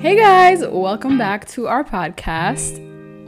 [0.00, 2.78] Hey guys, welcome back to our podcast.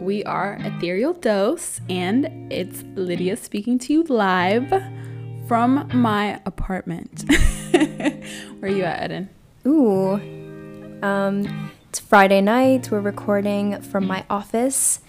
[0.01, 4.71] We are Ethereal Dose, and it's Lydia speaking to you live
[5.47, 7.31] from my apartment.
[7.73, 8.23] Where
[8.63, 9.29] are you at, Eden?
[9.67, 10.15] Ooh.
[11.03, 12.91] Um, it's Friday night.
[12.91, 15.01] We're recording from my office.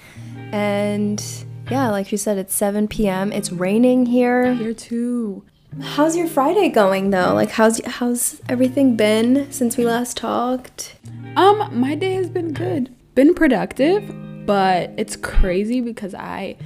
[0.51, 1.23] And
[1.71, 3.31] yeah, like you said, it's 7 p.m.
[3.31, 4.53] It's raining here.
[4.53, 5.45] Here too.
[5.81, 7.33] How's your Friday going though?
[7.33, 10.95] Like how's how's everything been since we last talked?
[11.35, 12.93] Um, my day has been good.
[13.15, 16.57] Been productive, but it's crazy because I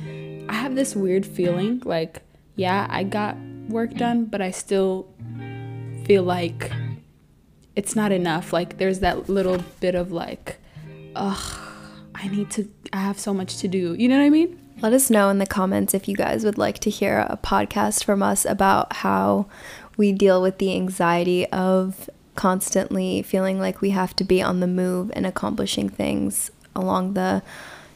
[0.50, 2.22] I have this weird feeling like
[2.56, 3.38] yeah, I got
[3.70, 5.08] work done, but I still
[6.06, 6.72] feel like
[7.76, 8.52] it's not enough.
[8.52, 10.58] Like there's that little bit of like
[11.16, 11.62] ugh,
[12.14, 13.94] I need to I have so much to do.
[13.94, 14.60] You know what I mean?
[14.80, 18.04] Let us know in the comments if you guys would like to hear a podcast
[18.04, 19.48] from us about how
[19.98, 24.68] we deal with the anxiety of constantly feeling like we have to be on the
[24.68, 27.42] move and accomplishing things along the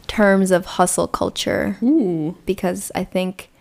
[0.08, 1.78] terms of hustle culture.
[1.84, 2.36] Ooh.
[2.48, 3.52] Because I think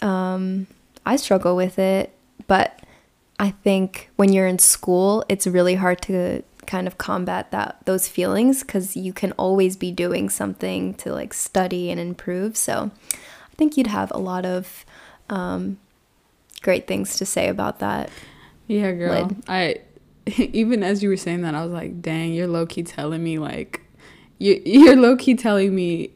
[0.00, 0.68] um,
[1.04, 2.78] I struggle with it, but
[3.40, 8.06] I think when you're in school, it's really hard to kind of combat that those
[8.06, 12.56] feelings because you can always be doing something to like study and improve.
[12.56, 14.84] So I think you'd have a lot of
[15.30, 15.78] um,
[16.60, 18.10] great things to say about that.
[18.66, 19.24] Yeah, girl.
[19.24, 19.42] Lid.
[19.48, 19.80] I
[20.36, 23.38] even as you were saying that, I was like, dang, you're low key telling me
[23.38, 23.80] like
[24.38, 26.10] you you're low key telling me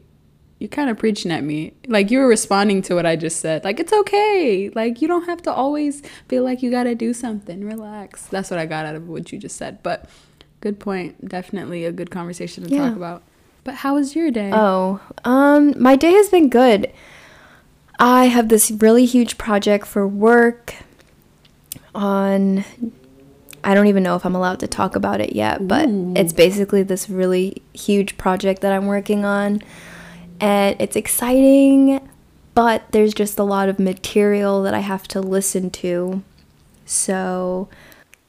[0.59, 1.73] you're kind of preaching at me.
[1.87, 3.63] Like you were responding to what I just said.
[3.63, 4.69] Like it's okay.
[4.75, 7.65] Like you don't have to always feel like you got to do something.
[7.65, 8.27] Relax.
[8.27, 9.81] That's what I got out of what you just said.
[9.81, 10.07] But
[10.63, 11.27] good point.
[11.27, 12.87] Definitely a good conversation to Yeah.
[12.87, 13.21] talk about.
[13.65, 14.49] But how was your day?
[14.53, 16.89] Oh, um, my day has been good.
[17.99, 20.75] I have this really huge project for work
[21.93, 22.63] on
[23.65, 26.13] I don't even know if I'm allowed to talk about it yet, but Ooh.
[26.17, 29.61] it's basically this really huge project that I'm working on.
[30.41, 32.05] And it's exciting,
[32.55, 36.23] but there's just a lot of material that I have to listen to.
[36.85, 37.69] So,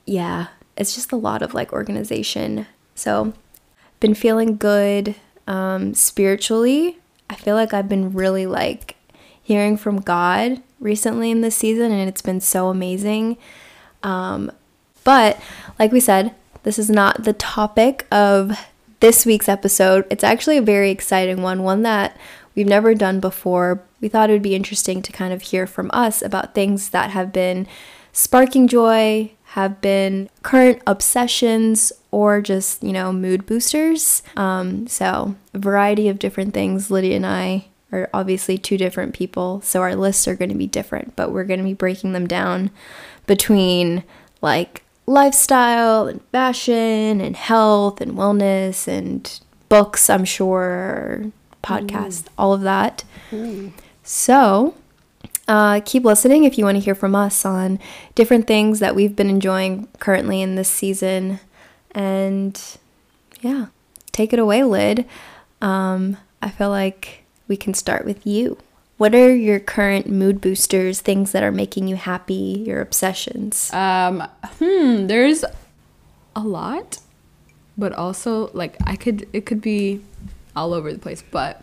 [0.07, 2.67] yeah, it's just a lot of like organization.
[2.95, 3.33] So,
[4.01, 5.15] been feeling good
[5.47, 6.99] um, spiritually.
[7.31, 8.97] I feel like I've been really like
[9.43, 13.37] hearing from God recently in this season, and it's been so amazing.
[14.03, 14.51] Um,
[15.05, 15.41] but
[15.79, 18.59] like we said, this is not the topic of
[19.01, 20.07] this week's episode.
[20.11, 22.17] It's actually a very exciting one, one that
[22.55, 23.83] we've never done before.
[24.01, 27.11] We thought it would be interesting to kind of hear from us about things that
[27.11, 27.67] have been
[28.13, 34.23] sparking joy, have been current obsessions, or just, you know, mood boosters.
[34.37, 36.91] Um, so, a variety of different things.
[36.91, 40.67] Lydia and I are obviously two different people, so our lists are going to be
[40.67, 42.71] different, but we're going to be breaking them down
[43.27, 44.03] between
[44.43, 49.39] like lifestyle and fashion and health and wellness and
[49.69, 51.27] books, I'm sure,
[51.63, 53.05] podcasts, all of that.
[54.03, 54.75] So,
[55.47, 57.79] uh, keep listening if you want to hear from us on
[58.15, 61.41] different things that we've been enjoying currently in this season.
[61.93, 62.61] And
[63.41, 63.67] yeah,
[64.13, 65.05] take it away, Lid.
[65.61, 68.59] Um, I feel like we can start with you.
[68.97, 73.73] What are your current mood boosters, things that are making you happy, your obsessions?
[73.73, 74.27] Um,
[74.59, 75.45] hmm, there's
[76.37, 76.99] a lot,
[77.77, 80.01] but also like I could it could be
[80.55, 81.63] all over the place, but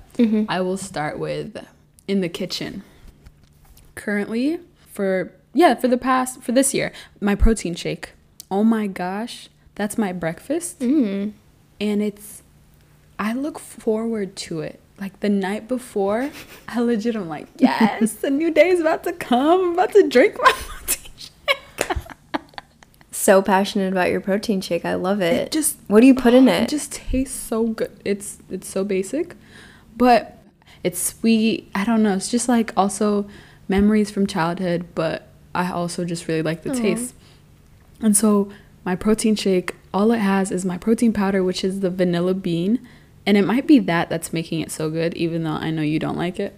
[0.49, 1.65] I will start with
[2.07, 2.83] in the kitchen.
[4.05, 4.59] Currently,
[4.91, 8.13] for yeah, for the past for this year, my protein shake.
[8.49, 10.79] Oh my gosh, that's my breakfast.
[10.79, 11.33] Mm.
[11.79, 12.41] And it's
[13.19, 14.79] I look forward to it.
[14.99, 16.31] Like the night before,
[16.67, 19.61] I legit am like, yes, the new day is about to come.
[19.67, 21.57] I'm about to drink my protein shake.
[23.11, 24.83] So passionate about your protein shake.
[24.83, 25.33] I love it.
[25.33, 26.69] It just what do you put in It it?
[26.69, 27.91] just tastes so good.
[28.03, 29.35] It's it's so basic,
[29.95, 30.39] but
[30.83, 31.69] it's sweet.
[31.75, 32.15] I don't know.
[32.15, 33.27] It's just like also
[33.71, 36.75] memories from childhood, but I also just really like the Aw.
[36.75, 37.15] taste.
[38.01, 38.51] And so
[38.85, 42.85] my protein shake, all it has is my protein powder, which is the vanilla bean,
[43.25, 45.99] and it might be that that's making it so good, even though I know you
[45.99, 46.53] don't like it.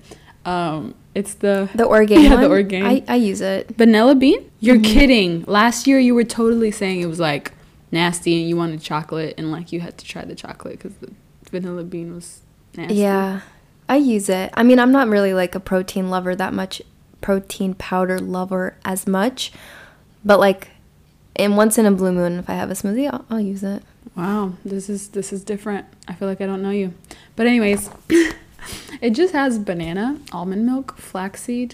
[0.45, 2.51] Um, it's the the Orgain Yeah, the one?
[2.51, 2.85] Orgain.
[2.85, 3.69] I, I use it.
[3.77, 4.49] Vanilla bean?
[4.59, 4.83] You're Mhm.
[4.83, 5.43] kidding.
[5.47, 7.51] Last year you were totally saying it was like
[7.91, 11.11] nasty and you wanted chocolate and like you had to try the chocolate because the
[11.51, 12.41] vanilla bean was
[12.75, 12.95] nasty.
[12.95, 13.41] Yeah,
[13.88, 14.49] I use it.
[14.55, 16.81] I mean, I'm not really like a protein lover that much,
[17.23, 19.51] protein powder lover as much,
[20.23, 20.67] but like,
[21.35, 23.81] and once in a blue moon, if I have a smoothie, I'll, I'll use it.
[24.15, 25.87] Wow, this is this is different.
[26.07, 26.93] I feel like I don't know you.
[27.35, 27.89] But anyways,
[29.01, 31.73] it just has banana, almond milk, flaxseed,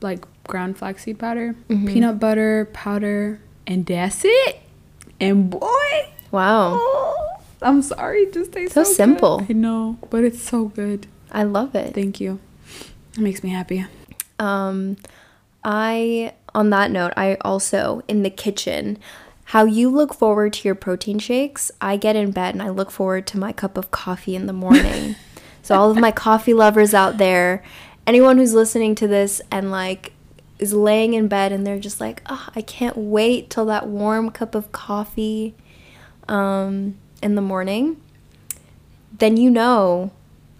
[0.00, 1.88] like ground flaxseed powder, Mhm.
[1.88, 4.60] peanut butter powder, and that's it.
[5.18, 6.76] And boy, Wow.
[6.78, 7.26] oh,
[7.62, 8.94] I'm sorry, it just tastes So so, good.
[8.96, 9.46] simple.
[9.48, 11.06] I know, but it's so good.
[11.32, 11.94] I love it.
[11.94, 12.38] Thank you.
[13.14, 13.86] It makes me happy.
[14.38, 14.96] Um,
[15.64, 18.98] I, on that note, I also, in the kitchen,
[19.50, 22.90] how you look forward to your protein shakes, I get in bed and I look
[22.90, 25.16] forward to my cup of coffee in the morning.
[25.62, 27.62] so, all of my coffee lovers out there,
[28.06, 30.12] anyone who's listening to this and like
[30.58, 34.30] is laying in bed and they're just like, oh, I can't wait till that warm
[34.30, 35.54] cup of coffee
[36.28, 38.00] um, in the morning,
[39.18, 40.10] then you know,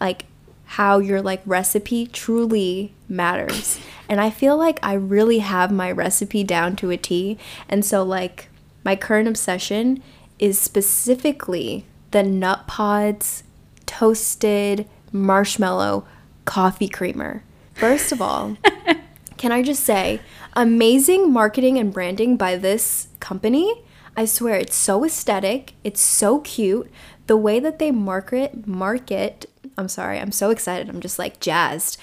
[0.00, 0.26] like,
[0.66, 3.78] how your like recipe truly matters.
[4.08, 7.38] And I feel like I really have my recipe down to a T.
[7.68, 8.48] And so like
[8.84, 10.02] my current obsession
[10.38, 13.42] is specifically the Nutpods
[13.86, 16.06] toasted marshmallow
[16.44, 17.42] coffee creamer.
[17.74, 18.56] First of all,
[19.36, 20.20] can I just say,
[20.54, 23.84] amazing marketing and branding by this company.
[24.16, 26.90] I swear it's so aesthetic, it's so cute.
[27.26, 29.46] The way that they market market,
[29.78, 30.88] I'm sorry, I'm so excited.
[30.88, 31.98] I'm just like jazzed.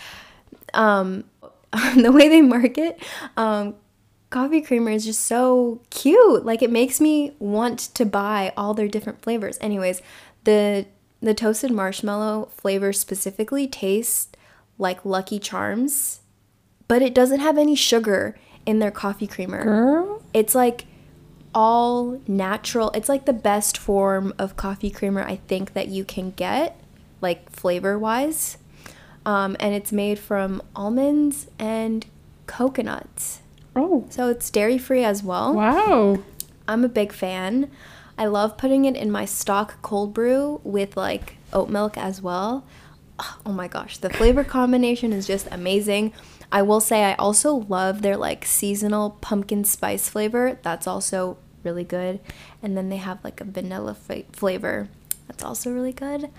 [0.74, 1.26] Um
[1.96, 3.02] the way they market
[3.36, 3.76] um
[4.30, 6.46] coffee creamer is just so cute.
[6.46, 9.58] Like it makes me want to buy all their different flavors.
[9.62, 10.02] Anyways,
[10.44, 10.86] the
[11.22, 14.30] the toasted marshmallow flavor specifically tastes
[14.78, 16.22] like Lucky Charms,
[16.88, 18.36] but it doesn't have any sugar
[18.66, 19.64] in their coffee creamer.
[19.64, 20.22] Girl.
[20.34, 20.86] It's like
[21.56, 22.92] all natural.
[22.92, 26.80] It's like the best form of coffee creamer I think that you can get,
[27.24, 28.58] like flavor wise.
[29.26, 32.06] Um, and it's made from almonds and
[32.46, 33.40] coconuts.
[33.76, 34.06] Oh.
[34.10, 35.54] So it's dairy free as well.
[35.54, 36.20] Wow.
[36.68, 37.72] I'm a big fan.
[38.18, 42.66] I love putting it in my Stok cold brew with like oat milk as well.
[43.46, 46.14] Oh my gosh, the flavor combination is just amazing.
[46.52, 50.60] I will say I also love their like seasonal pumpkin spice flavor.
[50.62, 52.20] That's also really good.
[52.62, 54.90] And then they have like a vanilla fa- flavor.
[55.28, 56.30] That's also really good.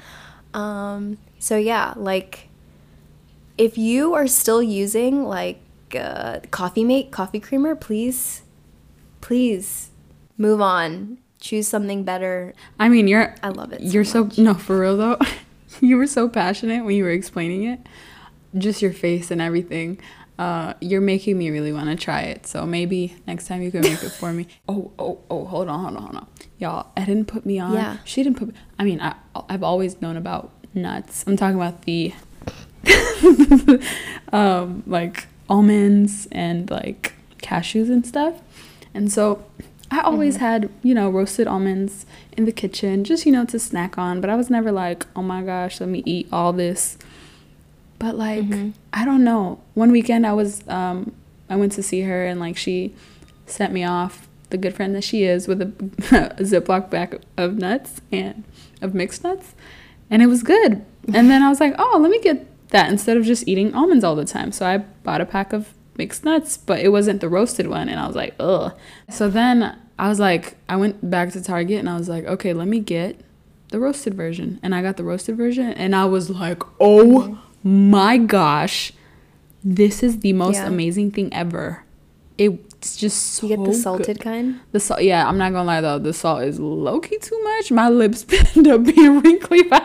[0.54, 2.48] Um, so yeah, like
[3.58, 5.60] if you are still using like
[5.94, 8.42] uh, Coffee Mate coffee creamer, please,
[9.20, 9.90] please
[10.38, 11.18] move on.
[11.40, 12.54] Choose something better.
[12.78, 13.80] I mean, you're I love it.
[13.82, 14.38] so you're so much.
[14.38, 15.18] no for real though.
[15.80, 17.80] you were so passionate when you were explaining it.
[18.56, 19.98] Just your face and everything.
[20.38, 22.46] Uh, you're making me really want to try it.
[22.46, 24.48] So maybe next time you can make it for me.
[24.68, 25.44] Oh, oh, oh!
[25.44, 26.26] Hold on, hold on, hold on.
[26.58, 27.74] Y'all, Eden put me on.
[27.74, 27.98] Yeah.
[28.04, 28.54] She didn't put.
[28.78, 29.14] I mean, I
[29.48, 31.24] I've always known about nuts.
[31.26, 32.14] I'm talking about the,
[34.32, 38.40] um, like almonds and like cashews and stuff.
[38.92, 39.44] And so
[39.90, 43.98] I always had, you know, roasted almonds in the kitchen, just, you know, to snack
[43.98, 44.20] on.
[44.20, 46.98] But I was never like, oh my gosh, let me eat all this.
[48.04, 48.44] But like,
[48.92, 49.62] I don't know.
[49.72, 51.14] One weekend I was, um,
[51.48, 52.94] I went to see her and like she
[53.46, 55.68] sent me off, the good friend that she is, with a,
[56.38, 58.44] a Ziploc bag of nuts and
[58.82, 59.54] of mixed nuts.
[60.10, 60.84] And it was good.
[61.14, 64.04] And then I was like, oh, let me get that instead of just eating almonds
[64.04, 64.52] all the time.
[64.52, 67.88] So I bought a pack of mixed nuts, but it wasn't the roasted one.
[67.88, 68.76] And I was like, ugh.
[69.08, 72.52] So then I was like, I went back to Target and I was like, okay,
[72.52, 73.18] let me get
[73.68, 74.60] the roasted version.
[74.62, 78.92] And I got the roasted version and I was like, oh my gosh,
[79.64, 80.66] this is the most Yeah.
[80.68, 81.82] amazing thing ever.
[82.38, 83.80] It's just so You get the good.
[83.80, 84.60] salted kind.
[84.72, 87.70] The salt, yeah, I'm not gonna lie though, the salt is low key too much.
[87.72, 89.82] My lips end up being wrinkly by.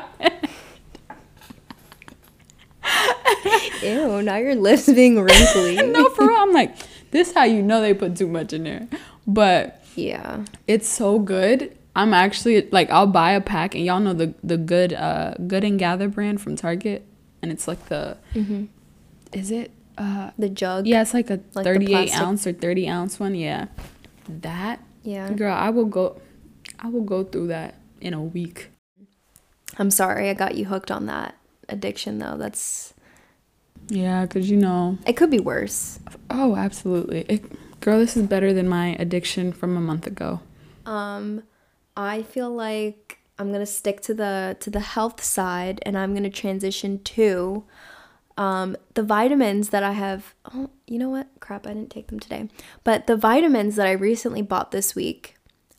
[3.83, 5.75] Ew, now your lips being wrinkly.
[5.87, 6.35] no, for real.
[6.37, 6.75] I'm like,
[7.11, 8.87] this how you know they put too much in there.
[9.25, 10.43] But Yeah.
[10.67, 11.75] it's so good.
[11.95, 15.63] I'm actually like, I'll buy a pack, and y'all know the the good uh Good
[15.63, 17.05] and Gather brand from Target,
[17.41, 18.17] and it's like the,
[19.33, 20.87] is it uh The jug.
[20.87, 23.35] yeah, it's like a Like 38 ounce or 30 ounce one.
[23.35, 23.67] Yeah,
[24.27, 25.33] that Yeah.
[25.33, 26.21] girl, I will go,
[26.79, 28.69] I will go through that in a week.
[29.77, 31.35] I'm sorry I got you hooked on that
[31.69, 32.37] addiction though.
[32.37, 32.93] That's
[33.89, 35.99] Yeah, cause you know, it could be worse.
[36.29, 40.41] oh, absolutely, it, girl, this is better than my addiction from a month ago.
[40.85, 41.43] Um
[41.95, 46.11] I feel like I'm going to stick to the to the health side and I'm
[46.11, 47.63] going to transition to
[48.37, 51.27] um the vitamins that I have Oh, you know what?
[51.39, 52.49] Crap, I didn't take them today.
[52.83, 55.35] But the vitamins that I recently bought this week.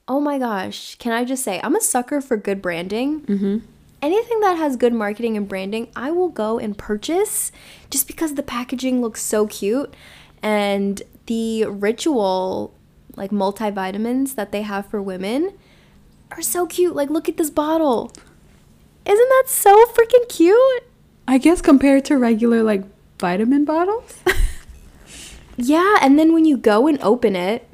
[0.09, 3.21] Oh my gosh, can I just say I'm a sucker for good branding.
[3.23, 3.59] Mm-hmm.
[4.03, 7.53] anything that has good marketing and branding, I will go and purchase
[7.91, 9.95] just because the packaging looks so cute
[10.43, 12.75] and the ritual
[13.17, 15.53] like multivitamins that they have for women
[16.33, 16.95] are so cute.
[16.97, 18.13] Like look at this bottle.
[19.07, 20.83] Isn't that so freaking cute?
[21.27, 22.85] I guess compared to regular like
[23.19, 24.15] vitamin bottles.
[25.57, 27.69] Yeah, and then when you go and open it,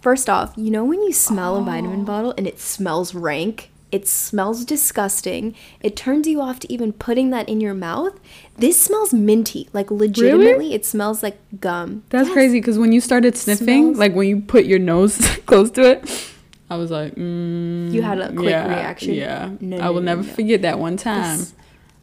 [0.00, 3.70] first off, you know when you smell a vitamin bottle and it smells rank?
[3.92, 5.54] It smells disgusting.
[5.82, 8.18] It turns you off to even putting that in your mouth.
[8.56, 9.68] This smells minty.
[9.74, 12.02] Like legitimately, it smells like gum.
[12.10, 12.34] That's Yes.
[12.34, 15.82] crazy because when you started sniffing, Smells- like when you put your nose close to
[15.82, 16.30] it,
[16.70, 19.14] I was like, mm, You had a quick yeah, reaction?
[19.14, 21.38] Yeah, No, I no, will no, never forget that one time.
[21.38, 21.54] This-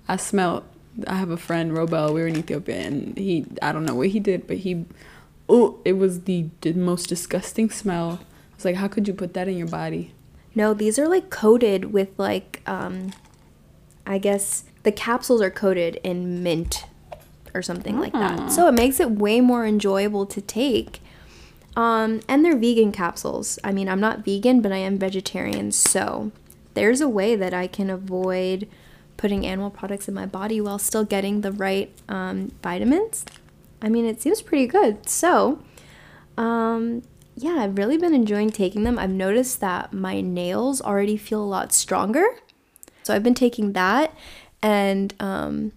[0.07, 0.63] I smelled.
[1.07, 2.13] I have a friend, Robel.
[2.13, 3.45] We were in Ethiopia, and he.
[3.61, 4.85] I don't know what he did, but he.
[5.49, 8.19] Oh, it was the, the most disgusting smell.
[8.21, 10.13] I was like, how could you put that in your body?
[10.55, 13.11] No, these are like coated with like um
[14.07, 16.85] I guess the capsules are coated in mint
[17.53, 18.35] or something like Ah.
[18.37, 18.51] that.
[18.51, 20.99] So it makes it way more enjoyable to take.
[21.75, 23.59] Um and they're vegan capsules.
[23.63, 26.31] I mean, I'm not vegan, but I am vegetarian, so
[26.73, 28.67] there's a way that I can avoid
[29.17, 33.25] putting animal products in my body while still getting the right um, vitamins.
[33.81, 35.07] I mean, it seems pretty good.
[35.07, 35.59] So,
[36.37, 37.03] um,
[37.35, 38.99] yeah, I've really been enjoying taking them.
[38.99, 42.25] I've noticed that my nails already feel a lot stronger.
[43.03, 44.13] So I've been taking that
[44.61, 45.71] and um,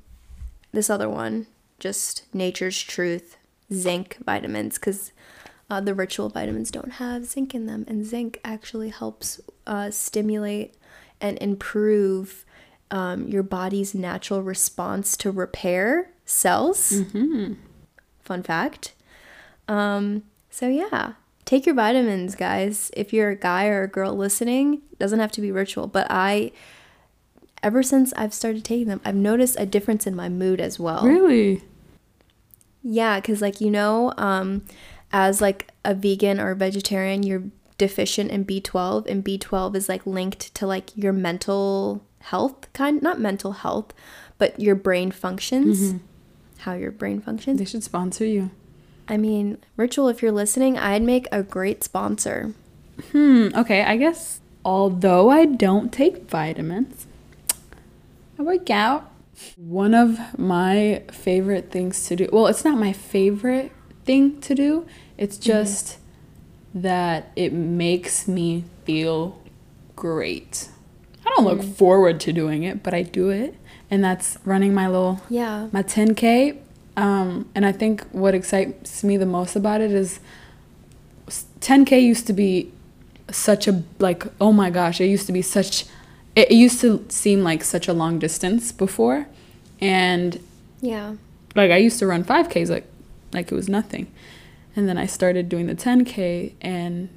[0.72, 1.46] this other one,
[1.78, 3.36] just Nature's Truth
[3.72, 5.12] zinc vitamins, because
[5.70, 7.84] uh, the ritual vitamins don't have zinc in them.
[7.88, 10.74] And zinc actually helps uh, stimulate
[11.20, 12.44] and improve
[12.90, 17.02] um, your body's natural response to repair cells.
[18.20, 18.94] Fun fact.
[19.66, 22.90] Um, so yeah, take your vitamins, guys.
[22.96, 26.52] If you're a guy or a girl listening, doesn't have to be ritual, but I
[27.62, 31.04] ever since I've started taking them, I've noticed a difference in my mood as well.
[31.04, 31.62] Really?
[32.82, 34.62] Yeah, cuz like you know, um
[35.12, 37.44] as like a vegan or vegetarian, you're
[37.78, 43.20] deficient in B12 and B12 is like linked to like your mental health kind not
[43.20, 43.94] mental health,
[44.36, 45.94] but your brain functions.
[46.58, 47.58] How your brain functions.
[47.58, 48.50] They should sponsor you.
[49.08, 52.52] I mean, Ritual, if you're listening, I'd make a great sponsor.
[53.12, 53.48] Hmm.
[53.54, 53.82] Okay.
[53.82, 57.06] I guess although I don't take vitamins,
[58.38, 59.10] I work out.
[59.56, 62.28] One of my favorite things to do.
[62.32, 63.70] Well, it's not my favorite
[64.08, 64.86] thing to do.
[65.18, 65.98] It's just
[66.74, 69.38] that it makes me feel
[69.96, 70.68] great.
[71.26, 73.54] I don't look forward to doing it, but I do it,
[73.90, 75.68] and that's running my little Yeah.
[75.72, 76.56] my 10k
[76.96, 80.18] um, and i think what excites me the most about it is
[81.60, 82.72] 10k used to be
[83.30, 85.84] such a like oh my gosh it used to be such
[86.34, 89.26] it used to seem like such a long distance before
[89.80, 90.40] and
[90.80, 91.14] Yeah.
[91.54, 92.86] like i used to run 5ks like
[93.32, 94.06] like it was nothing.
[94.76, 97.08] And then i started doing the 10k and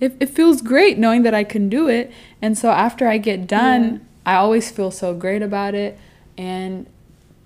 [0.00, 2.10] it, it feels great knowing that i can do it.
[2.40, 5.98] And so after i get done i always feel so great about it.
[6.38, 6.86] And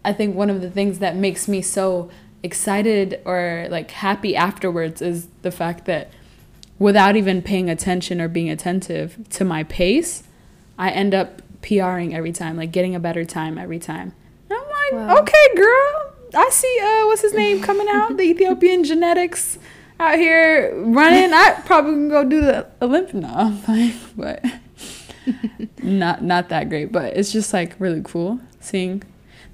[0.04, 2.10] i think one of the things that makes me so
[2.42, 6.10] excited or like happy afterwards is the fact that
[6.78, 10.22] without even paying attention or being attentive to my pace
[10.78, 14.12] i end up pring every time like getting a better time every time.
[14.48, 15.22] And i'm like Wow.
[15.22, 18.16] okay girl i see uh what's his name coming out?
[18.16, 19.58] The ethiopian genetics
[19.98, 21.32] out here running.
[21.32, 23.28] I probably can go do the olympic no
[23.66, 24.44] i'm but
[25.82, 26.92] not not that great.
[26.92, 29.02] But it's just like really cool seeing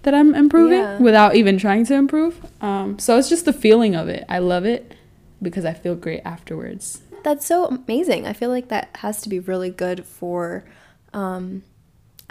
[0.02, 0.98] that i'm improving Yeah.
[0.98, 2.40] without even trying to improve.
[2.60, 4.24] Um so it's just the feeling of it.
[4.28, 4.94] I love it
[5.40, 7.02] because i feel great afterwards.
[7.24, 8.26] That's so amazing.
[8.26, 10.64] I feel like that has to be really good for
[11.12, 11.62] um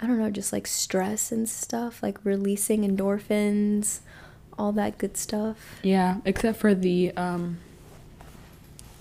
[0.00, 4.00] I don't know, just like stress and stuff, like releasing endorphins,
[4.58, 5.56] all that good stuff.
[5.82, 7.58] Yeah, except for the um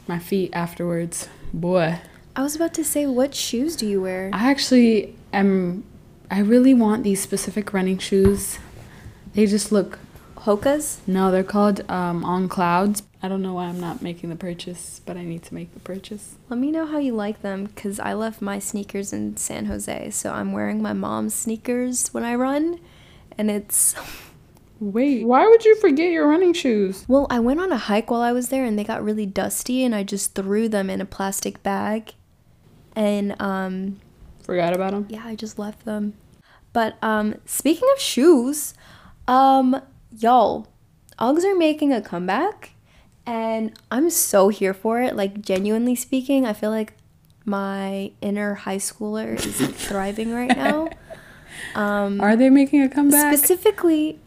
[0.08, 1.28] my feet afterwards.
[1.54, 2.00] Boy,
[2.36, 4.30] I was about to say what shoes do you wear?
[4.34, 5.84] I actually am
[6.30, 8.58] I really want these specific running shoes.
[9.34, 10.00] They just look
[10.36, 10.98] Hokas?
[11.06, 13.04] no, they're called um on clouds.
[13.24, 15.80] I don't know why I'm not making the purchase, but I need to make the
[15.80, 16.38] purchase.
[16.50, 20.10] Let me know how you like them cuz I left my sneakers in San Jose,
[20.10, 22.80] so I'm wearing my mom's sneakers when I run
[23.38, 23.94] and it's
[24.82, 27.06] Wait, why would you forget your running shoes?
[27.08, 29.84] Well, I went on a hike while I was there and they got really dusty
[29.84, 32.16] and I just threw them in a plastic bag.
[32.96, 34.00] And um
[34.44, 35.06] Forgot about them?
[35.08, 36.16] yeah, I just left them.
[36.74, 38.74] But um speaking of shoes,
[39.28, 39.80] um
[40.18, 40.68] y'all,
[41.20, 42.72] Uggs are making a comeback
[43.28, 45.16] and I'm so here for it.
[45.16, 46.96] Like genuinely speaking, I feel like
[47.46, 49.58] my inner high schooler is
[49.88, 50.90] thriving right now.
[51.76, 53.38] Um Are they making a comeback?
[53.38, 54.20] Specifically,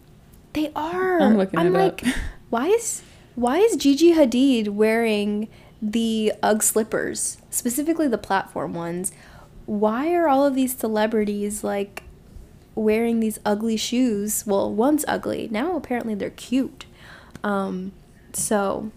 [0.54, 1.20] they are.
[1.20, 1.72] I'm looking it up.
[1.72, 2.04] like,
[2.50, 3.02] why is
[3.34, 5.48] why is Gigi Hadid wearing
[5.82, 9.12] the UGG slippers, specifically the platform ones?
[9.66, 12.04] Why are all of these celebrities like
[12.74, 14.44] wearing these ugly shoes?
[14.46, 15.48] Well, one's ugly.
[15.50, 16.86] Now apparently they're cute.
[17.42, 17.92] Um,
[18.32, 18.90] so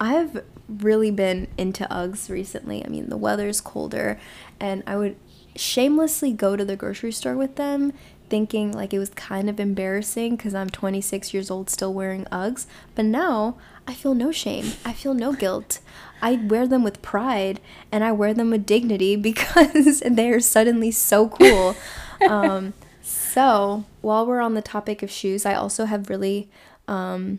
[0.00, 2.84] I've really been into Uggs recently.
[2.84, 4.18] I mean, the weather's colder,
[4.58, 5.16] and I would
[5.56, 7.92] shamelessly go to the grocery store with them,
[8.34, 12.66] thinking like it was kind of embarrassing because I'm 26 years old still wearing Uggs.
[12.96, 14.72] But now I feel no shame.
[14.84, 15.78] I feel no guilt.
[16.20, 17.60] I wear them with pride
[17.92, 21.76] and I wear them with dignity because they're suddenly so cool.
[22.28, 26.50] um, so, while we're on the topic of shoes, I also have really,
[26.88, 27.38] um,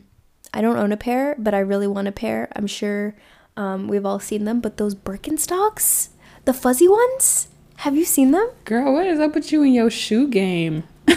[0.54, 2.48] I don't own a pair, but I really want a pair.
[2.56, 3.16] I'm sure
[3.58, 6.08] um, we've all seen them, but those Birkenstocks,
[6.46, 8.50] the fuzzy ones, have you seen them?
[8.66, 10.84] Girl, what is up with you and your shoe game?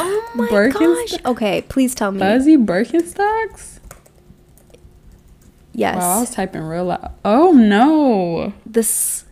[0.00, 1.24] Oh my Birkenstock- gosh.
[1.24, 2.18] Okay, please tell me.
[2.18, 3.78] Fuzzy Birkenstocks?
[5.72, 5.96] yes.
[5.96, 7.12] Wow, I was typing real loud.
[7.24, 8.52] Oh no.
[8.66, 9.24] This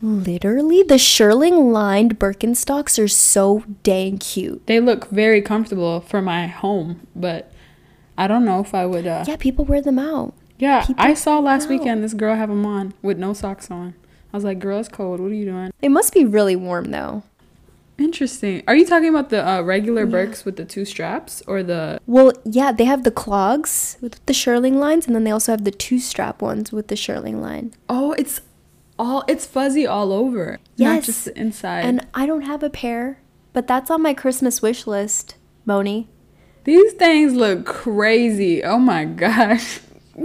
[0.00, 4.66] literally the shearling lined Birkenstocks are so dang cute.
[4.66, 7.52] They look very comfortable for my home, but
[8.16, 9.06] I don't know if I would.
[9.06, 10.32] Uh, Yeah, people wear them out.
[10.58, 13.94] yeah, people I saw last weekend this girl have them on with no socks on.
[14.32, 15.20] I was like, girl, it's cold.
[15.20, 15.72] What are you doing?
[15.82, 17.22] It must be really warm though.
[17.98, 18.62] Interesting.
[18.66, 22.00] Are you talking about the uh, regular Birks with the two straps or the.
[22.06, 25.64] Well, yeah, they have the clogs with the shearling lines, and then they also have
[25.64, 27.74] the two strap ones with the shearling line.
[27.88, 28.40] Oh, it's
[28.98, 29.24] all.
[29.28, 30.58] It's fuzzy all over.
[30.78, 31.06] Not Yes.
[31.06, 31.84] just the inside.
[31.84, 33.20] And I don't have a pair,
[33.52, 35.36] but that's on my Christmas wish list,
[35.66, 36.08] Moni.
[36.64, 38.64] These things look crazy.
[38.64, 39.80] Oh my gosh.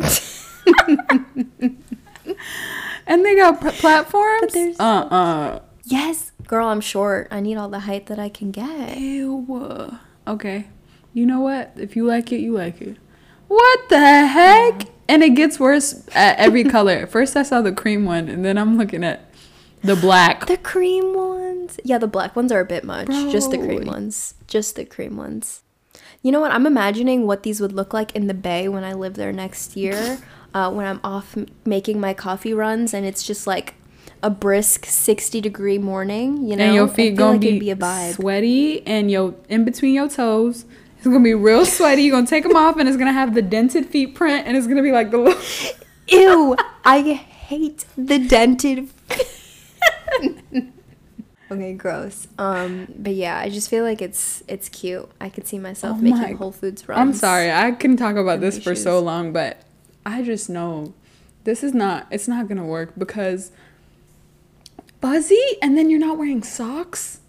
[3.08, 4.42] and they got p- platforms?
[4.42, 5.60] But there's- uh-uh.
[5.84, 7.28] Yes, girl, I'm short.
[7.32, 8.98] I need all the height that I can get.
[8.98, 9.98] Ew.
[10.28, 10.68] Okay.
[11.14, 11.72] You know what?
[11.78, 12.98] If you like it, you like it.
[13.48, 14.84] What the heck?
[15.08, 17.08] And it gets worse at every color.
[17.16, 19.32] First I saw the cream one, and then I'm looking at
[19.82, 20.48] the black.
[20.48, 21.80] The cream ones.
[21.86, 23.08] Yeah, the black ones are a bit much.
[23.08, 24.34] Just the cream ones.
[24.48, 25.62] Just the cream ones.
[26.22, 26.52] You know what?
[26.52, 29.78] I'm imagining what these would look like in the Bay when I live there next
[29.78, 30.20] year.
[30.58, 33.76] Uh, when I'm off m- making my coffee runs and it's just like
[34.24, 36.48] a brisk 60 degree morning.
[36.48, 38.16] You know, and your feet gonna like be, be a vibe.
[38.16, 40.66] sweaty, and your in between your toes,
[40.98, 42.02] it's gonna be real sweaty.
[42.04, 44.66] You're gonna take them off, and it's gonna have the dented feet print, and it's
[44.66, 45.42] gonna be like the little.
[46.08, 46.56] Ew!
[46.84, 48.90] I hate the dented.
[51.52, 52.28] okay, gross.
[52.40, 55.08] Um, but yeah, I just feel like it's it's cute.
[55.22, 57.00] I could see myself Oh making my- Whole Foods runs.
[57.00, 59.62] I'm sorry, I can talk about this for so long, but
[60.08, 60.94] I just know
[61.44, 62.08] this is not.
[62.12, 63.52] It's not gonna work because
[65.02, 67.20] fuzzy, and then you're not wearing socks.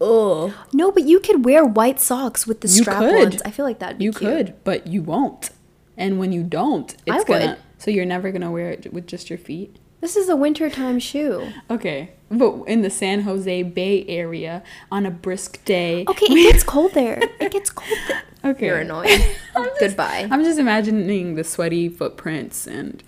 [0.00, 0.52] Ugh.
[0.72, 3.14] No, but you could wear white socks with the You strap could.
[3.30, 3.42] ones.
[3.44, 4.20] I feel like that'd You cute.
[4.20, 5.50] could, but you won't.
[5.96, 7.26] And when you don't, it's I would.
[7.26, 7.58] gonna.
[7.78, 9.76] So you're never gonna wear it with just your feet.
[10.00, 11.48] This is a wintertime shoe.
[11.70, 16.04] Okay, but in the San Jose Bay Area on a brisk day.
[16.06, 17.18] Okay, it gets cold there.
[17.40, 18.22] It gets cold there.
[18.46, 18.66] Okay.
[18.66, 19.20] You're annoying.
[19.80, 20.28] Goodbye.
[20.30, 23.02] I'm just imagining the sweaty footprints and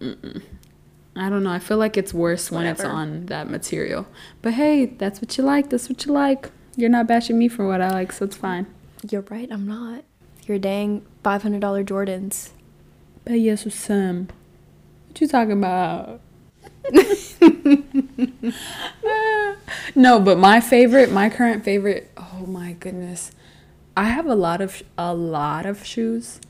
[0.00, 0.42] mm-mm.
[1.16, 1.50] I don't know.
[1.50, 4.06] I feel like it's worse when it's on that material.
[4.42, 5.70] But hey, that's what you like.
[5.70, 6.50] That's what you like.
[6.76, 8.66] You're not bashing me for what I like, so it's fine.
[9.10, 10.04] You're right, I'm not.
[10.46, 12.50] Your dang $500 Jordans.
[13.24, 14.00] But yes, Sam.
[14.00, 14.28] Um,
[15.08, 16.20] what you talking about?
[19.94, 22.10] no, but my favorite, my current favorite.
[22.16, 23.32] Oh my goodness,
[23.96, 26.40] I have a lot of a lot of shoes,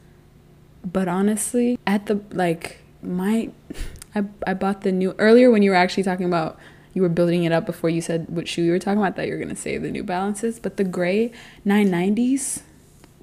[0.85, 3.51] but honestly, at the like my,
[4.15, 6.59] I I bought the new earlier when you were actually talking about
[6.93, 9.27] you were building it up before you said what shoe you were talking about that
[9.27, 11.33] you were gonna say the New Balances, but the gray
[11.67, 12.63] 990s,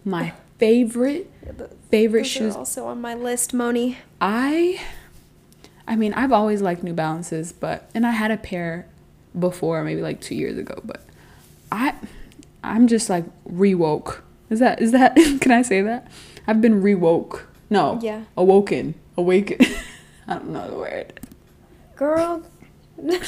[0.06, 1.32] my favorite
[1.89, 3.97] favorite shoes also on my list, Moni.
[4.19, 4.82] I
[5.88, 8.88] I mean, I've always liked New Balances, but and I had a pair
[9.38, 11.01] before, maybe like 2 years ago, but
[11.71, 11.93] I
[12.69, 14.23] I'm just like rewoke.
[14.49, 16.12] Is that is that can I say that?
[16.45, 17.47] I've been rewoke.
[17.69, 17.99] No.
[18.01, 18.23] Yeah.
[18.36, 18.95] Awoken.
[19.17, 19.60] Awaken.
[20.27, 21.19] I don't know the word.
[21.95, 22.43] Girl.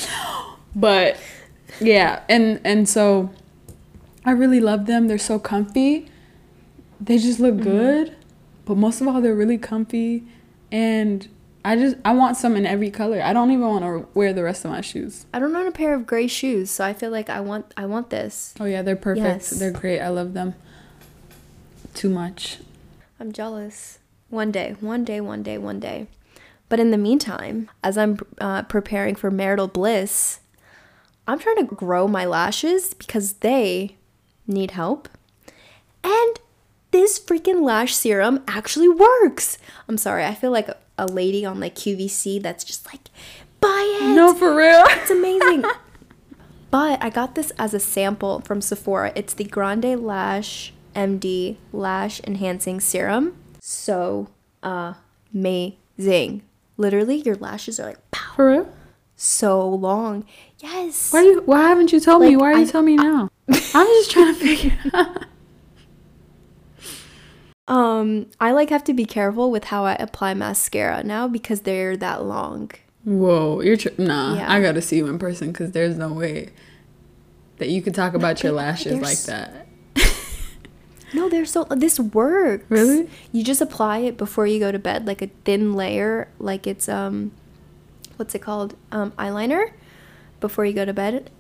[0.76, 1.18] But
[1.80, 3.32] yeah, and and so
[4.24, 5.08] I really love them.
[5.08, 6.10] They're so comfy.
[7.02, 7.64] They just look mm-hmm.
[7.64, 8.16] good.
[8.66, 10.26] But most of all, they're really comfy
[10.72, 11.28] and
[11.64, 13.22] I just I want some in every color.
[13.22, 15.26] I don't even want to wear the rest of my shoes.
[15.34, 17.86] I don't own a pair of gray shoes, so I feel like I want I
[17.86, 18.54] want this.
[18.60, 19.26] Oh yeah, they're perfect.
[19.26, 19.50] Yes.
[19.50, 20.00] They're great.
[20.00, 20.56] I love them.
[21.94, 22.60] Too much.
[23.20, 24.00] I'm jealous.
[24.30, 26.08] One day, one day, one day, one day.
[26.70, 30.40] But in the meantime, as I'm uh, preparing for marital bliss,
[31.28, 33.98] I'm trying to grow my lashes because they
[34.48, 35.10] need help.
[36.04, 36.40] And
[36.92, 39.58] this freaking lash serum actually works.
[39.88, 40.70] I'm sorry, I feel like
[41.04, 43.02] a, lady on like QVC that's just like,
[43.62, 44.16] buy it.
[44.16, 44.84] No, for real.
[44.90, 45.64] It's amazing.
[46.72, 49.12] but I got this as a sample from Sephora.
[49.16, 53.36] It's the Grande Lash MD Lash Enhancing Serum.
[53.62, 54.28] So
[55.34, 56.42] amazing.
[56.78, 58.74] Literally, your lashes are like pow, For real?
[59.16, 60.26] so long.
[60.60, 61.12] Yes.
[61.12, 61.42] Why you?
[61.46, 62.36] Why haven't you told me?
[62.38, 63.30] Why are you I- telling me now?
[63.50, 64.78] I'm just trying to figure.
[64.94, 65.24] out.
[67.70, 71.96] Um, I like have to be careful with how I apply mascara now because they're
[71.98, 72.72] that long.
[73.06, 74.36] Whoa, you're tr- nah.
[74.36, 74.52] Yeah.
[74.52, 76.50] I gotta see you in person because there's no way
[77.60, 79.68] that you could talk about your they- lashes like that.
[81.12, 82.66] No, they're so this works.
[82.70, 83.10] Really?
[83.32, 86.88] You just apply it before you go to bed, like a thin layer, like it's
[86.88, 87.32] um,
[88.18, 88.76] what's it called?
[88.92, 89.72] Um, eyeliner,
[90.40, 91.32] before you go to bed.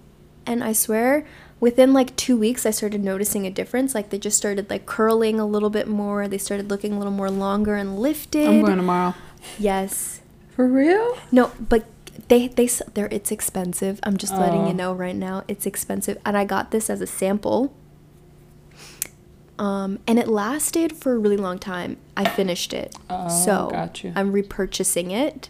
[0.45, 1.27] And I swear,
[1.59, 3.93] within like two weeks, I started noticing a difference.
[3.95, 6.27] Like they just started like curling a little bit more.
[6.27, 8.47] They started looking a little more longer and lifted.
[8.47, 9.15] I'm going tomorrow.
[9.57, 10.21] Yes.
[10.55, 11.17] For real?
[11.31, 11.85] No, but
[12.27, 13.99] they they they're it's expensive.
[14.03, 14.67] I'm just letting Oh.
[14.67, 15.43] you know right now.
[15.47, 17.73] It's expensive, and I got this as a sample.
[19.57, 21.97] Um, and it lasted for a really long time.
[22.15, 24.13] I finished it, Oh, so got you.
[24.15, 25.49] I'm repurchasing it,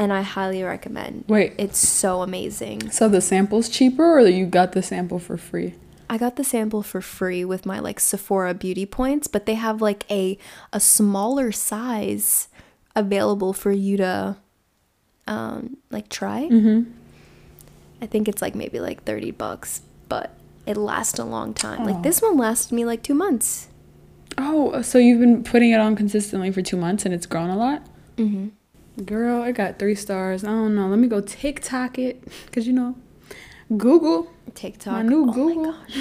[0.00, 1.26] and I highly recommend.
[1.28, 1.52] Wait.
[1.58, 2.90] It's so amazing.
[2.90, 5.74] So the sample's cheaper, or you got the sample for free?
[6.08, 9.82] I got the sample for free with my like Sephora beauty points, but they have
[9.82, 10.38] like a
[10.72, 12.48] a smaller size
[12.96, 14.36] available for you to
[15.26, 16.48] um like try.
[16.50, 16.90] Mm-hmm.
[18.00, 20.34] I think it's like maybe like 30 bucks, but
[20.64, 21.82] it lasts a long time.
[21.82, 21.84] Oh.
[21.84, 23.68] Like this one lasted me like 2 months.
[24.38, 27.56] Oh, so you've been putting it on consistently for two months and it's grown a
[27.56, 27.82] lot?
[28.16, 28.52] Mhm.
[29.04, 30.44] Girl, I got three stars.
[30.44, 30.88] I don't know.
[30.88, 32.22] Let me go TikTok it.
[32.46, 32.96] Because, you know,
[33.76, 34.30] Google.
[34.54, 34.92] TikTok.
[34.92, 35.72] My new oh Google.
[35.72, 35.98] my gosh.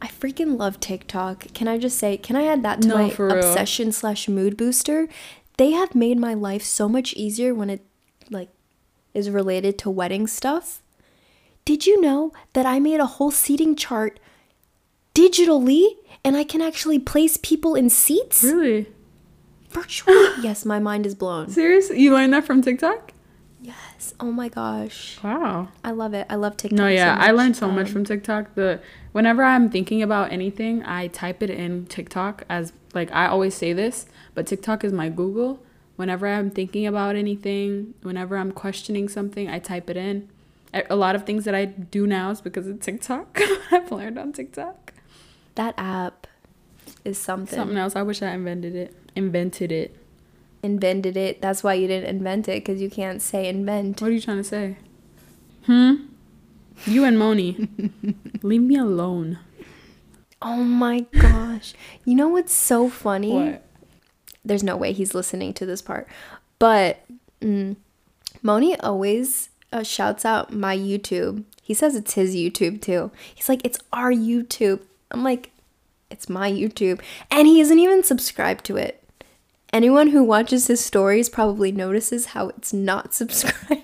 [0.00, 1.52] I freaking love TikTok.
[1.54, 5.08] Can I just say, can I add that to No, my obsession slash mood booster?
[5.56, 7.84] They have made my life so much easier when it
[8.30, 8.48] like
[9.12, 10.82] is related to wedding stuff.
[11.64, 14.20] Did you know that I made a whole seating chart
[15.14, 18.86] digitally and I can actually place people in seats Really?
[19.70, 20.16] Virtually?
[20.42, 21.48] yes, my mind is blown.
[21.50, 22.00] Seriously?
[22.00, 23.12] You learned that from TikTok?
[23.60, 24.14] Yes.
[24.20, 25.18] Oh my gosh.
[25.22, 25.68] Wow.
[25.84, 26.26] I love it.
[26.30, 26.78] I love TikTok.
[26.78, 28.54] No, yeah, so I learned so much Um, from TikTok.
[28.54, 28.80] The
[29.12, 33.72] whenever I'm thinking about anything, I type it in TikTok as like I always say
[33.72, 35.60] this, but TikTok is my Google.
[35.96, 40.28] Whenever I'm thinking about anything, whenever I'm questioning something, I type it in.
[40.72, 43.40] A a lot of things that I do now is because of TikTok.
[43.72, 44.92] I've learned on TikTok.
[45.56, 46.28] that app
[47.04, 47.58] is something.
[47.58, 47.96] Something else.
[47.96, 48.94] I wish I invented it.
[49.18, 49.96] Invented it.
[50.62, 51.42] Invented it.
[51.42, 54.00] That's why you didn't invent it because you can't say invent.
[54.00, 54.76] What are you trying to say?
[55.66, 55.94] Hmm.
[56.86, 57.68] You and Moni,
[58.42, 59.40] leave me alone.
[60.40, 61.74] Oh my gosh.
[62.04, 63.32] You know what's so funny?
[63.32, 63.64] What?
[64.44, 66.06] There's no way he's listening to this part.
[66.60, 67.04] But
[67.40, 67.74] mm,
[68.40, 71.42] Moni always uh, shouts out my YouTube.
[71.60, 73.10] He says it's his YouTube too.
[73.34, 74.82] He's like, it's our YouTube.
[75.10, 75.50] I'm like,
[76.08, 77.00] it's my YouTube.
[77.30, 78.97] And he isn't even subscribed to it.
[79.72, 83.82] Anyone who watches his stories probably notices how it's not subscribed.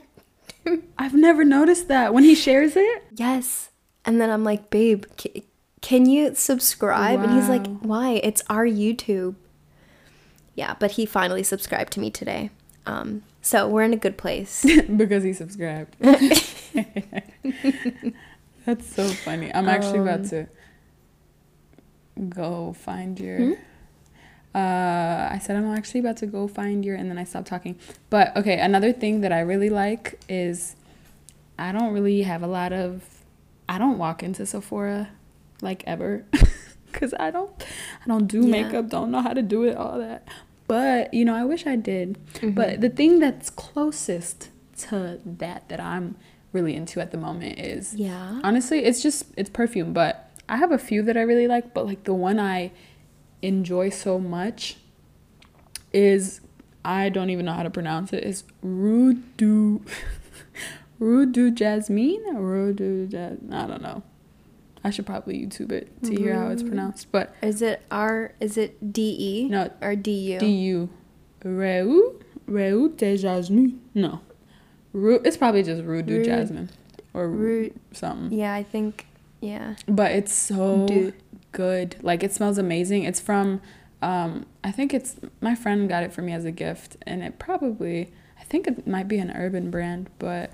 [0.96, 3.04] I've never noticed that when he shares it.
[3.14, 3.70] Yes.
[4.04, 5.42] And then I'm like, babe, ca-
[5.82, 7.20] can you subscribe?
[7.20, 8.20] And he's like, why?
[8.22, 9.34] It's our YouTube.
[10.54, 12.50] Yeah, but he finally subscribed to me today.
[12.86, 14.64] Um, so we're in a good place.
[14.96, 15.96] because he subscribed.
[18.64, 19.54] That's so funny.
[19.54, 20.46] I'm actually about Um, to
[22.30, 23.38] go find your.
[23.38, 23.52] Hmm?
[24.54, 27.76] Uh, I said I'm actually about to go find your, and then I stopped talking.
[28.10, 30.76] But okay, another thing that I really like is
[31.58, 33.02] I don't really have a lot of.
[33.68, 35.08] I don't walk into Sephora
[35.62, 36.24] like ever
[36.92, 37.50] because I don't
[38.04, 38.62] I don't do Yeah.
[38.62, 40.28] makeup, don't know how to do it, all that.
[40.68, 42.18] But you know, I wish I did.
[42.34, 42.50] Mm-hmm.
[42.50, 46.16] But the thing that's closest to that that I'm
[46.52, 48.40] really into at the moment is Yeah.
[48.44, 51.84] honestly it's just it's perfume but i have a few that i really like but
[51.84, 52.70] like the one i
[53.44, 54.76] enjoy so much
[55.92, 56.40] is
[56.84, 58.22] i don't even know how to pronounce it.
[58.24, 59.80] it is rudu
[61.00, 64.02] rudu jasmine rudu jas- i don't know
[64.82, 68.32] i should probably youtube it to hear how it's pronounced but Is it R?
[68.40, 69.48] Is it D E?
[69.48, 70.38] No, Or D U?
[70.38, 70.88] du
[71.44, 74.20] reu reu de jasmine no
[74.92, 76.70] Ru, it's probably just rudu Ru- jasmine
[77.12, 79.06] or Ru- something Yeah, I think.
[79.40, 79.74] Yeah.
[79.88, 81.12] but it's so Du.
[81.54, 83.60] Good like it smells amazing it's from
[84.02, 87.38] um i think it's my friend got it for me as a gift and it
[87.38, 90.52] probably i think it might be an urban brand but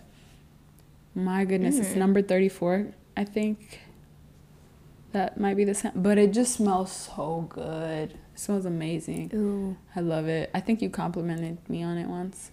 [1.15, 1.97] my goodness it's Mm.
[2.05, 2.87] number 34
[3.17, 3.81] i think
[5.13, 9.77] that might be the scent but it just smells so good it smells amazing Ooh.
[9.97, 12.51] i love it i think you complimented me on it once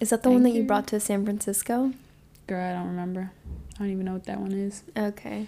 [0.00, 0.66] Is that the one that you you.
[0.66, 1.92] brought to San Francisco?
[2.46, 3.30] girl i don't remember
[3.76, 5.46] i don't even know what that one is Okay.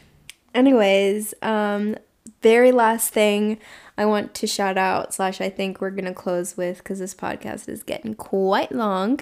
[0.55, 1.97] Anyways, um,
[2.41, 3.59] very last thing
[3.97, 7.15] I want to shout out, slash, I think we're going to close with because this
[7.15, 9.21] podcast is getting quite long.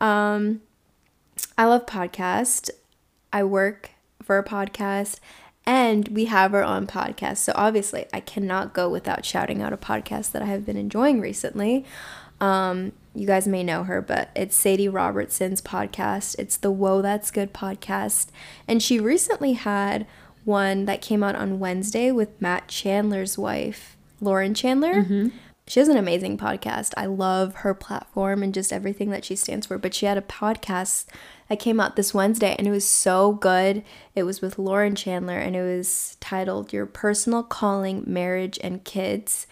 [0.00, 0.62] Um,
[1.58, 2.70] I love podcast.
[3.32, 3.90] I work
[4.22, 5.20] for a podcast
[5.66, 7.38] and we have our own podcast.
[7.38, 11.20] So obviously, I cannot go without shouting out a podcast that I have been enjoying
[11.20, 11.84] recently.
[12.40, 16.36] Um, you guys may know her, but it's Sadie Robertson's podcast.
[16.38, 18.28] It's the Whoa That's Good podcast.
[18.68, 20.06] And she recently had
[20.46, 25.02] one that came out on Wednesday with Matt Chandler's wife, Lauren Chandler.
[25.02, 25.28] Mm-hmm.
[25.68, 26.94] She has an amazing podcast.
[26.96, 29.78] I love her platform and just everything that she stands for.
[29.78, 31.06] But she had a podcast
[31.48, 33.82] that came out this Wednesday and it was so good.
[34.14, 39.48] It was with Lauren Chandler and it was titled Your Personal Calling, Marriage, and Kids.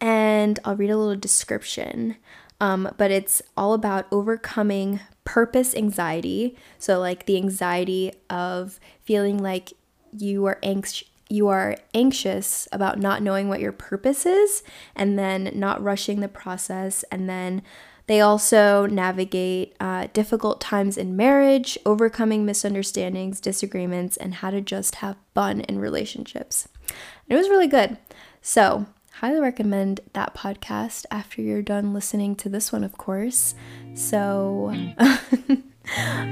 [0.00, 2.16] And I'll read a little description.
[2.60, 6.56] Um, but it's all about overcoming purpose anxiety.
[6.78, 9.72] So, like the anxiety of feeling like
[10.18, 14.62] you are anxious you are anxious about not knowing what your purpose is
[14.94, 17.62] and then not rushing the process and then
[18.06, 24.96] they also navigate uh, difficult times in marriage, overcoming misunderstandings, disagreements, and how to just
[24.96, 26.68] have fun in relationships.
[26.86, 26.96] And
[27.28, 27.96] it was really good.
[28.42, 33.54] So, highly recommend that podcast after you're done listening to this one, of course.
[33.94, 34.74] So,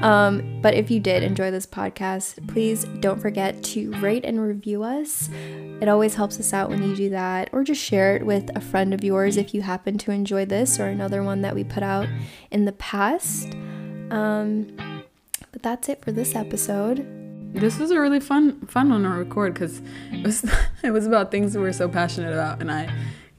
[0.03, 4.83] um, but if you did enjoy this podcast, please don't forget to rate and review
[4.83, 5.29] us.
[5.81, 8.61] It always helps us out when you do that, or just share it with a
[8.61, 11.83] friend of yours if you happen to enjoy this or another one that we put
[11.83, 12.09] out
[12.51, 13.55] in the past.
[14.11, 15.03] Um,
[15.51, 17.07] but that's it for this episode.
[17.55, 20.45] This was a really fun fun one to record because it was
[20.83, 22.91] it was about things that we're so passionate about, and I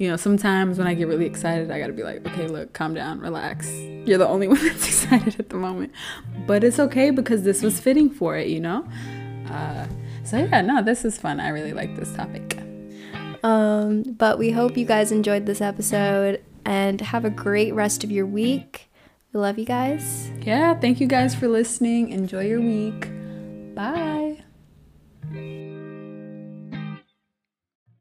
[0.03, 2.93] you know, sometimes when I get really excited, I gotta be like, okay, look, calm
[2.93, 3.71] down, relax.
[3.71, 5.93] You're the only one that's excited at the moment.
[6.45, 8.85] But it's okay because this was fitting for it, you know?
[9.49, 9.87] Uh,
[10.25, 11.39] so yeah, no, this is fun.
[11.39, 12.59] I really like this topic.
[13.43, 18.11] Um, but we hope you guys enjoyed this episode and have a great rest of
[18.11, 18.89] your week.
[19.31, 20.29] We love you guys.
[20.41, 22.09] Yeah, thank you guys for listening.
[22.09, 23.07] Enjoy your week.
[23.73, 24.43] Bye.